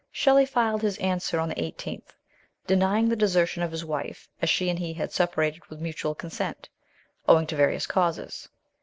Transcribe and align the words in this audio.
Shelley 0.11 0.47
filed 0.47 0.81
his 0.81 0.97
answer 0.97 1.39
on 1.39 1.47
the 1.49 1.53
18th, 1.53 2.15
denying 2.65 3.07
the 3.07 3.15
desertion 3.15 3.61
of 3.61 3.69
his 3.69 3.85
wife, 3.85 4.27
as 4.41 4.49
she 4.49 4.67
and 4.67 4.79
he 4.79 4.93
had 4.95 5.11
separated 5.11 5.63
with 5.67 5.79
mutual 5.79 6.15
consent, 6.15 6.69
owing 7.27 7.45
to 7.45 7.55
various 7.55 7.85
causes. 7.85 8.49